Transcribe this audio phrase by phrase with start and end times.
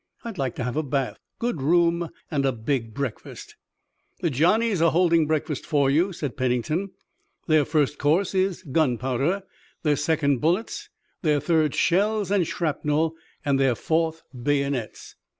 [0.23, 3.55] I'd like to have a bath, good room and a big breakfast."
[4.21, 6.89] "The Johnnies are holding breakfast for you," said Pennington.
[7.45, 9.43] "Their first course is gunpowder,
[9.83, 10.89] their second bullets,
[11.21, 13.13] their third shells and shrapnel,
[13.45, 15.17] and their fourth bayonets."